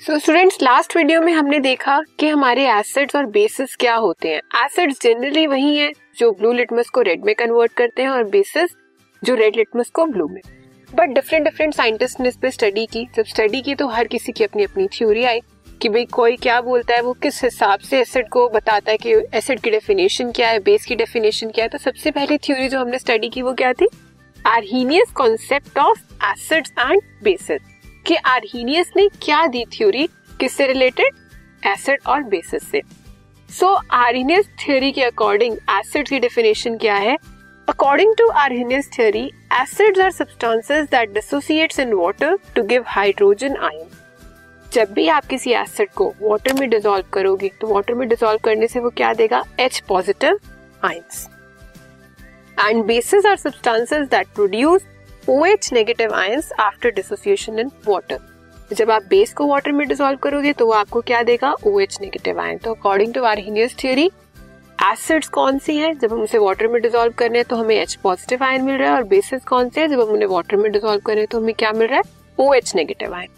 [0.00, 4.40] So students last video में हमने देखा कि हमारे एसिड्स और बेसिस क्या होते हैं।
[4.64, 8.70] एसिड्स जनरली वही हैं जो ब्लू लिटमस को रेड में कन्वर्ट करते हैं और बेसिस
[9.22, 10.40] जो रेड लिटमस को ब्लू में।
[10.90, 14.32] बट डिफरेंट डिफरेंट साइंटिस्ट ने इस पर स्टडी की। जब स्टडी की तो हर किसी
[14.32, 15.40] की अपनी अपनी थ्योरी आई
[15.80, 19.14] कि भाई कोई क्या बोलता है, वो किस हिसाब से एसिड को बताता है कि
[19.34, 22.80] एसिड की डेफिनेशन क्या है बेस की डेफिनेशन क्या है। तो सबसे पहली थ्योरी जो
[22.80, 23.88] हमने स्टडी की वो क्या थी?
[24.36, 27.60] Arrhenius concept of acids and bases
[28.06, 30.06] कि आर्हीनियस ने क्या दी थ्योरी
[30.40, 32.80] किससे रिलेटेड एसिड और बेसिस से।
[33.50, 37.16] सो आर्हीनियस थ्योरी के अकॉर्डिंग एसिड की डेफिनेशन क्या है?
[37.68, 43.88] According to Arrhenius theory acids are substances that dissociates in water to give hydrogen ion
[44.72, 48.66] जब भी आप किसी एसिड को वाटर में डिसॉल्व करोगे तो वाटर में डिसॉल्व करने
[48.66, 49.42] से वो क्या देगा?
[49.60, 50.38] H positive
[50.84, 51.28] ions
[52.58, 54.82] and bases are substances that produce
[55.28, 58.18] OH negative ions after dissociation in water
[58.70, 61.54] जब आप बेस को वाटर में डिसॉल्व करोगे तो वो आपको क्या देगा?
[61.66, 64.10] OH नेगेटिव आयन तो according to Arrhenius theory
[64.82, 65.92] acids कौन सी हैं?
[65.98, 68.74] जब हम उसे वाटर में डिसॉल्व कर रहे हैं तो हमें H पॉजिटिव आयन मिल
[68.74, 69.88] रहा है, और बेसिस कौन से है?
[69.88, 72.02] जब हम उन्हें वाटर में डिसॉल्व कर रहे हैं तो हमें क्या मिल रहा है?
[72.38, 73.28] OH नेगेटिव आयन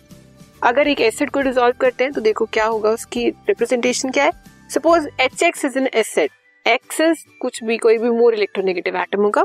[0.63, 4.33] अगर एक एसिड को डिसॉल्व करते हैं तो देखो क्या होगा, उसकी रिप्रेजेंटेशन क्या है?
[4.71, 6.31] Suppose X is an acid
[6.67, 9.45] X is कुछ भी, कोई भी मोर इलेक्ट्रोनेगेटिव एटम होगा।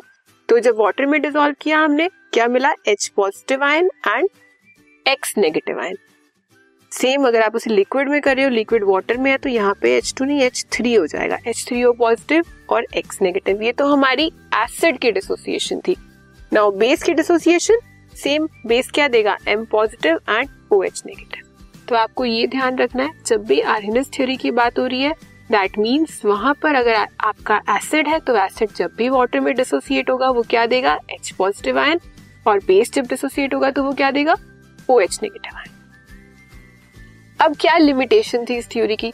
[0.49, 2.71] तो जब वाटर में डिसॉल्व किया हमने क्या मिला?
[2.87, 4.27] H positive ion and
[5.05, 5.95] X negative ion
[6.91, 9.73] same अगर आप उसे लिक्विड में कर रहे हो लिक्विड वाटर में है तो यहाँ
[9.81, 13.61] पे एच टू नहीं एच थ्री हो जाएगा। एच थ्री ओ पॉजिटिव और एक्स नेगेटिव
[13.63, 15.95] ये तो हमारी एसिड की डिसोसिएशन थी।
[16.53, 17.79] नाउ बेस की डिसोसिएशन
[18.13, 19.37] सेम बेस क्या देगा?
[19.47, 21.43] M positive and O H negative
[21.89, 25.13] तो आपको ये ध्यान रखना है, जब भी आर्हिनस थ्योरी की बात हो रही है
[25.51, 30.09] दैट मीन्स वहाँ पर अगर आपका एसिड है तो एसिड जब भी वाटर में डिसोसिएट
[30.09, 30.97] होगा, वो क्या देगा?
[31.11, 31.99] एच पॉजिटिव आयन
[32.47, 34.35] और बेस जब डिसोसिएट होगा तो वो क्या देगा?
[34.89, 35.75] ओ एच नेगेटिव आयन
[37.39, 39.11] अब क्या लिमिटेशन थी इस थ्योरी की?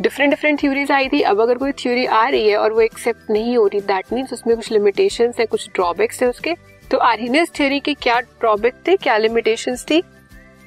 [0.00, 3.30] डिफरेंट डिफरेंट थ्योरीज आई थी। अब अगर कोई थ्योरी आ रही है और वो एक्सेप्ट
[3.30, 6.54] नहीं हो रही दैट मीन्स उसमें कुछ लिमिटेशन है, कुछ ड्रॉबैक्स है उसके।
[6.90, 10.02] तो आर्हीनियस थ्योरी के क्या ड्रॉबैक थे, क्या लिमिटेशन थी?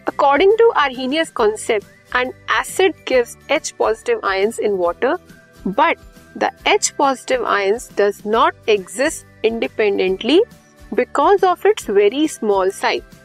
[0.07, 5.17] According to Arrhenius concept an acid gives H positive ions in water
[5.67, 5.97] but
[6.37, 10.41] the H positive ions does not exist independently
[10.93, 13.19] because of its very small size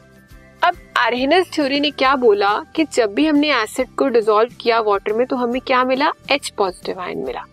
[0.62, 5.12] अब Arrhenius theory ने क्या बोला कि जब भी हमने एसिड को डिसॉल्व किया वाटर
[5.12, 6.12] में तो हमें क्या मिला?
[6.32, 7.44] एच पॉजिटिव आयन मिला।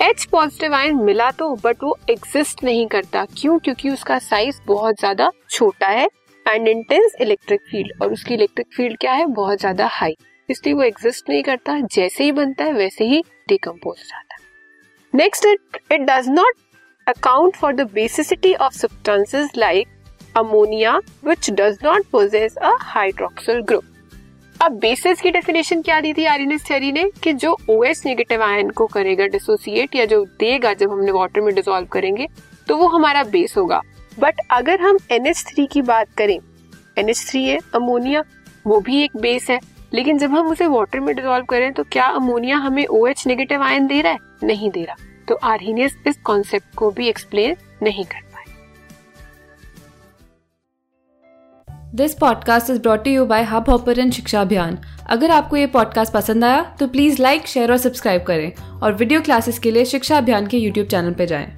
[0.00, 3.58] एच पॉजिटिव आयन मिला तो बट वो एग्जिस्ट नहीं करता। क्यों?
[3.58, 6.08] क्योंकि उसका साइज़ बहुत ज़्यादा छोटा है
[6.46, 9.26] एंड इंटेंस इलेक्ट्रिक फ़ील्ड और उसकी इलेक्ट्रिक फ़ील्ड क्या है?
[9.28, 10.16] बहुत ज़्यादा हाई
[10.48, 14.40] इसलिए वो एग्जिस्ट नहीं करता। जैसे ही बनता है, वैसे ही डिकम्पोज जाता है।
[15.14, 16.54] Next it it does not
[17.06, 19.88] account for the basicity of substances like
[20.36, 23.84] ammonia which does not possess a hydroxyl group
[24.60, 27.04] अब बेसिस की डेफिनेशन क्या दी थी आर्यनिस थ्योरी ने?
[27.22, 31.40] कि जो ओ एच नेगेटिव आयन को करेगा डिसोसिएट या जो देगा जब हमने वाटर
[31.40, 32.28] में डिसॉल्व करेंगे
[32.68, 33.80] तो वो हमारा बेस होगा।
[34.18, 36.38] बट अगर हम NH3 की बात करें
[36.98, 38.24] NH3 है अमोनिया
[38.66, 39.58] वो भी एक बेस है।
[39.94, 43.62] लेकिन जब हम उसे वाटर में डिसॉल्व करें तो क्या अमोनिया हमें ओ OH नेगेटिव
[43.62, 44.18] आयन दे रहा है?
[44.42, 44.96] नहीं दे रहा।
[45.32, 48.44] तो आर्नियस इस कॉन्सेप्ट को भी एक्सप्लेन नहीं कर पाए।
[51.94, 54.78] This podcast is brought you by Hubhopper Shiksha Abhiyan
[55.10, 59.20] अगर आपको ये पॉडकास्ट पसंद आया तो प्लीज़ लाइक शेयर और सब्सक्राइब करें। और वीडियो
[59.20, 61.56] क्लासेस के लिए शिक्षा अभियान के यूट्यूब चैनल पर जाएँ।